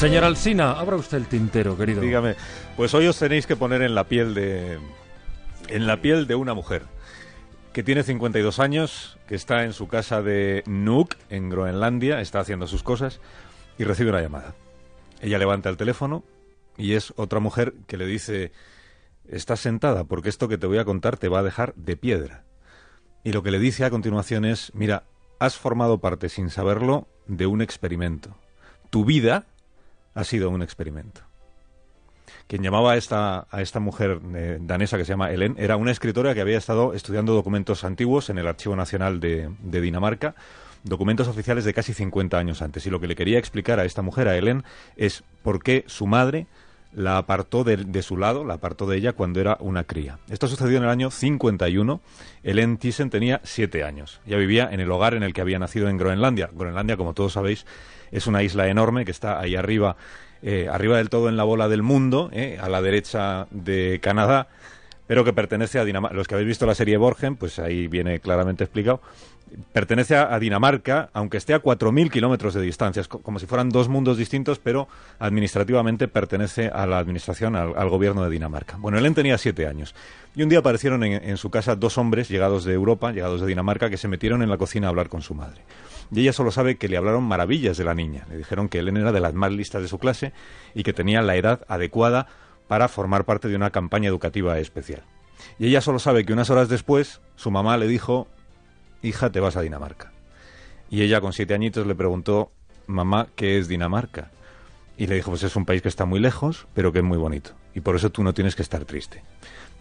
[0.00, 2.00] Señor Alsina, abra usted el tintero, querido.
[2.00, 2.34] Dígame,
[2.74, 4.78] pues hoy os tenéis que poner en la piel de
[5.68, 6.84] en la piel de una mujer
[7.74, 12.66] que tiene 52 años, que está en su casa de Nuuk, en Groenlandia, está haciendo
[12.66, 13.20] sus cosas
[13.76, 14.54] y recibe una llamada.
[15.20, 16.24] Ella levanta el teléfono
[16.78, 18.52] y es otra mujer que le dice,
[19.28, 22.44] estás sentada porque esto que te voy a contar te va a dejar de piedra.
[23.22, 25.04] Y lo que le dice a continuación es, mira,
[25.38, 28.34] has formado parte sin saberlo de un experimento.
[28.88, 29.44] Tu vida
[30.14, 31.22] ha sido un experimento.
[32.46, 35.92] Quien llamaba a esta, a esta mujer eh, danesa que se llama Helen era una
[35.92, 40.34] escritora que había estado estudiando documentos antiguos en el Archivo Nacional de, de Dinamarca,
[40.82, 42.84] documentos oficiales de casi 50 años antes.
[42.86, 44.64] Y lo que le quería explicar a esta mujer, a Helen,
[44.96, 46.46] es por qué su madre
[46.92, 50.18] la apartó de, de, su lado, la apartó de ella cuando era una cría.
[50.28, 52.00] Esto sucedió en el año 51.
[52.42, 54.20] Helen Thyssen tenía siete años.
[54.26, 56.50] Ya vivía en el hogar en el que había nacido en Groenlandia.
[56.52, 57.66] Groenlandia, como todos sabéis,
[58.10, 59.96] es una isla enorme que está ahí arriba,
[60.42, 64.48] eh, arriba del todo en la bola del mundo, eh, a la derecha de Canadá,
[65.10, 66.14] pero que pertenece a Dinamarca.
[66.14, 69.00] Los que habéis visto la serie Borgen, pues ahí viene claramente explicado
[69.72, 74.16] pertenece a, Dinamarca, aunque esté a 4.000 kilómetros de distancia, como si fueran dos mundos
[74.16, 74.86] distintos, pero
[75.18, 78.76] administrativamente pertenece a la administración, al, gobierno de Dinamarca.
[78.78, 79.96] Bueno, Helen tenía siete años
[80.36, 83.90] y un día aparecieron en, su casa dos hombres llegados de Europa, llegados de Dinamarca,
[83.90, 85.62] que se metieron en la cocina a hablar con su madre.
[86.12, 88.26] Y ella solo sabe que le hablaron maravillas de la niña.
[88.30, 90.32] Le dijeron que Helen era de las más listas de su clase
[90.72, 92.28] y que tenía la edad adecuada
[92.70, 95.02] para formar parte de una campaña educativa especial.
[95.58, 98.28] Y ella solo sabe que unas horas después su mamá le dijo
[99.02, 100.12] hija, te vas a Dinamarca.
[100.88, 102.52] Y ella con siete añitos le preguntó,
[102.86, 104.30] mamá, ¿qué es Dinamarca?
[104.96, 107.18] Y le dijo, pues es un país que está muy lejos, pero que es muy
[107.18, 107.50] bonito.
[107.74, 109.24] Y por eso tú no tienes que estar triste.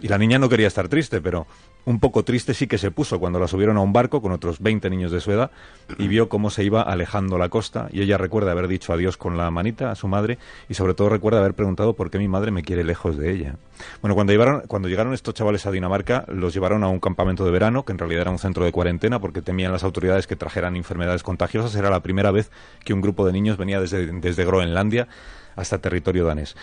[0.00, 1.46] Y la niña no quería estar triste, pero
[1.84, 4.60] un poco triste sí que se puso cuando la subieron a un barco con otros
[4.60, 5.50] 20 niños de su edad
[5.96, 9.38] y vio cómo se iba alejando la costa y ella recuerda haber dicho adiós con
[9.38, 10.38] la manita a su madre
[10.68, 13.54] y sobre todo recuerda haber preguntado por qué mi madre me quiere lejos de ella.
[14.02, 17.52] Bueno, cuando llegaron, cuando llegaron estos chavales a Dinamarca, los llevaron a un campamento de
[17.52, 20.76] verano, que en realidad era un centro de cuarentena porque temían las autoridades que trajeran
[20.76, 21.74] enfermedades contagiosas.
[21.74, 22.50] Era la primera vez
[22.84, 25.08] que un grupo de niños venía desde, desde Groenlandia
[25.58, 26.56] hasta territorio danés.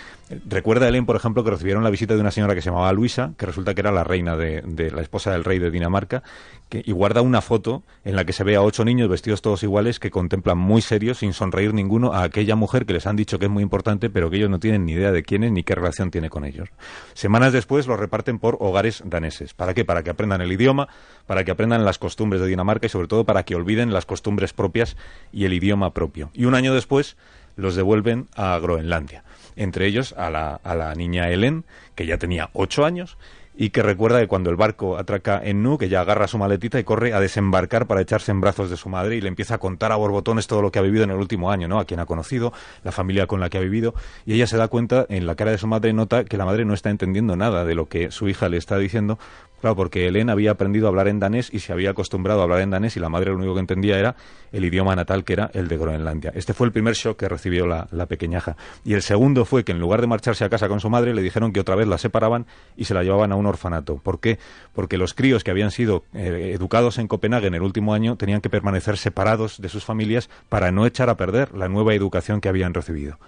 [0.48, 3.34] Recuerda Helen, por ejemplo, que recibieron la visita de una señora que se llamaba Luisa,
[3.38, 6.24] que resulta que era la reina de, la esposa del rey de Dinamarca,
[6.72, 10.00] y guarda una foto en la que se ve a ocho niños vestidos todos iguales
[10.00, 13.46] que contemplan muy serios, sin sonreír ninguno, a aquella mujer que les han dicho que
[13.46, 15.76] es muy importante, pero que ellos no tienen ni idea de quién es ni qué
[15.76, 16.70] relación tiene con ellos.
[17.14, 19.54] Semanas después los reparten por hogares daneses.
[19.54, 19.86] ¿Para qué?
[19.86, 20.88] Para que aprendan el idioma,
[21.28, 24.54] para que aprendan las costumbres de Dinamarca y sobre todo para que olviden las costumbres
[24.54, 24.96] propias
[25.32, 26.30] y el idioma propio.
[26.34, 27.18] Y un año después
[27.56, 29.24] los devuelven a Groenlandia.
[29.56, 31.64] Entre ellos a la, a la niña Helen,
[31.96, 33.18] que ya tenía ocho años,
[33.58, 36.80] y que recuerda que cuando el barco atraca en Nu, que ya agarra su maletita
[36.80, 39.58] y corre a desembarcar para echarse en brazos de su madre y le empieza a
[39.58, 41.80] contar a borbotones todo lo que ha vivido en el último año, ¿no?
[41.80, 43.94] A quien ha conocido, la familia con la que ha vivido,
[44.26, 46.66] y ella se da cuenta en la cara de su madre nota que la madre
[46.66, 49.18] no está entendiendo nada de lo que su hija le está diciendo,
[49.66, 52.62] Claro, porque Elena había aprendido a hablar en danés y se había acostumbrado a hablar
[52.62, 54.16] en danés y la madre lo único que entendía era
[54.52, 56.32] el idioma natal que era el de Groenlandia.
[56.36, 58.56] Este fue el primer shock que recibió la, pequeñaja.
[58.84, 61.24] Y el segundo fue que en lugar de marcharse a casa con su madre le
[61.24, 62.46] dijeron que otra vez la separaban
[62.78, 63.98] y se la llevaban a un orfanato.
[63.98, 64.40] ¿Por qué?
[64.74, 68.42] Porque los críos que habían sido eh, educados en Copenhague en el último año tenían
[68.42, 72.50] que permanecer separados de sus familias para no echar a perder la nueva educación que
[72.50, 73.20] habían recibido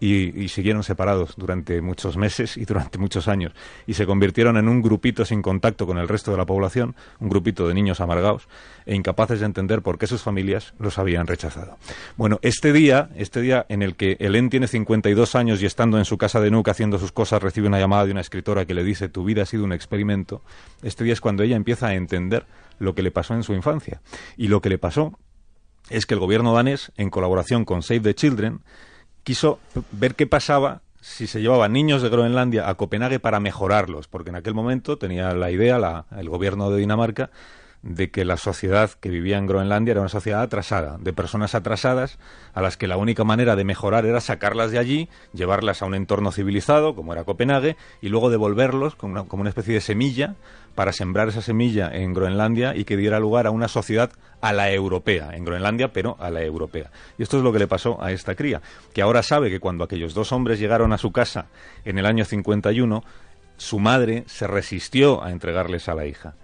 [0.00, 3.52] y, siguieron separados durante muchos meses y durante muchos años
[3.86, 7.28] y se convirtieron en un grupito sin contacto con el resto de la población, un
[7.28, 8.48] grupito de niños amargados
[8.86, 11.78] e incapaces de entender por qué sus familias los habían rechazado.
[12.16, 16.04] Bueno, este día, este día en el que Helen tiene 52 años y estando en
[16.04, 18.84] su casa de Nuca haciendo sus cosas recibe una llamada de una escritora que le
[18.84, 20.42] dice tu vida ha sido un experimento,
[20.82, 22.46] este día es cuando ella empieza a entender
[22.78, 24.00] lo que le pasó en su infancia.
[24.36, 25.18] Y lo que le pasó
[25.90, 28.60] es que el gobierno danés, en colaboración con Save the Children,
[29.24, 29.58] quiso
[29.90, 34.36] ver qué pasaba si se llevaban niños de Groenlandia a Copenhague para mejorarlos, porque en
[34.36, 37.30] aquel momento tenía la idea la, el gobierno de Dinamarca
[37.84, 42.18] de que la sociedad que vivía en Groenlandia era una sociedad atrasada, de personas atrasadas
[42.54, 45.94] a las que la única manera de mejorar era sacarlas de allí, llevarlas a un
[45.94, 50.34] entorno civilizado, como era Copenhague, y luego devolverlos como una, como una especie de semilla
[50.74, 54.10] para sembrar esa semilla en Groenlandia y que diera lugar a una sociedad
[54.40, 56.90] a la europea, en Groenlandia, pero a la europea.
[57.18, 58.62] Y esto es lo que le pasó a esta cría,
[58.94, 61.46] que ahora sabe que cuando aquellos dos hombres llegaron a su casa
[61.84, 63.04] en el año 51,
[63.58, 66.34] su madre se resistió a entregarles a la hija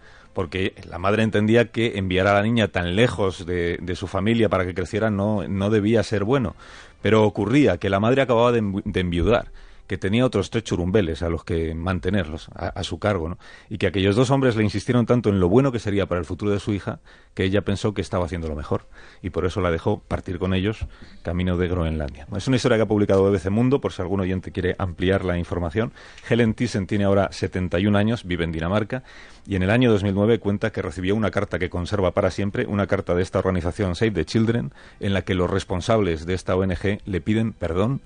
[0.41, 4.65] porque la madre entendía que enviar a la niña tan lejos de, su familia para
[4.65, 6.57] que creciera no, no, debía ser bueno.
[7.03, 9.49] Pero ocurría que la madre acababa de enviudar
[9.91, 13.39] que tenía otros tres churumbeles a los que mantenerlos a, su cargo, ¿no?
[13.69, 16.25] y que aquellos dos hombres le insistieron tanto en lo bueno que sería para el
[16.25, 17.01] futuro de su hija
[17.35, 18.87] que ella pensó que estaba haciendo lo mejor
[19.21, 20.87] y por eso la dejó partir con ellos
[21.25, 22.29] camino de Groenlandia.
[22.37, 25.37] Es una historia que ha publicado BBC Mundo por si algún oyente quiere ampliar la
[25.39, 25.91] información.
[26.29, 29.03] Helen Thyssen tiene ahora 71 años, vive en Dinamarca
[29.45, 32.87] y en el año 2009 cuenta que recibió una carta que conserva para siempre, una
[32.87, 37.01] carta de esta organización Save the Children, en la que los responsables de esta ONG
[37.05, 38.03] le piden perdón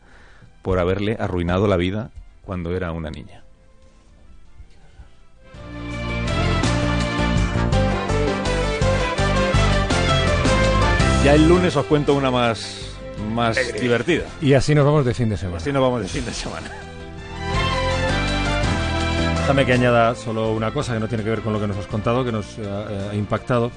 [0.65, 2.11] por haberle arruinado la vida
[2.43, 3.45] cuando era una niña.
[11.23, 12.97] Ya el lunes os cuento una más,
[13.35, 14.25] más divertida.
[14.41, 15.59] Y así nos vamos de fin de semana.
[15.59, 16.71] Así nos vamos de fin de semana.
[19.41, 21.77] Déjame que añada solo una cosa que no tiene que ver con lo que nos
[21.77, 23.71] has contado, que nos ha, ha impactado.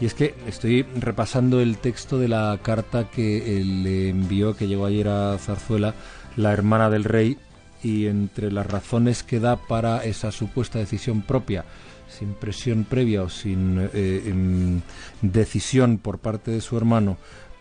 [0.00, 4.86] Y es que estoy repasando el texto de la carta que le envió, que llegó
[4.86, 5.94] ayer a Zarzuela,
[6.36, 7.38] la hermana del rey,
[7.82, 11.64] y entre las razones que da para esa supuesta decisión propia,
[12.08, 14.80] sin presión previa o sin eh,
[15.20, 17.16] decisión por parte de su hermano,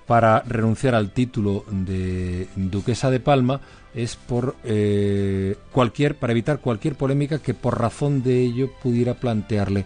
[0.06, 3.62] para renunciar al título de duquesa de Palma
[3.94, 9.86] es por eh, cualquier para evitar cualquier polémica que por razón de ello pudiera plantearle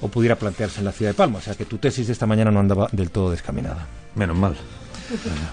[0.00, 1.38] o pudiera plantearse en la ciudad de Palma.
[1.38, 3.86] O sea que tu tesis de esta mañana no andaba del todo descaminada.
[4.14, 4.54] Menos mal.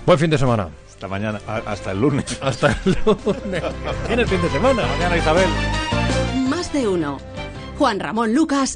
[0.06, 0.68] Buen fin de semana.
[0.96, 2.38] Hasta mañana, hasta el lunes.
[2.42, 3.64] Hasta el lunes.
[4.08, 4.88] Tienes fin de semana.
[4.88, 5.46] Mañana Isabel.
[6.50, 7.18] Más de uno.
[7.78, 8.74] Juan Ramón Lucas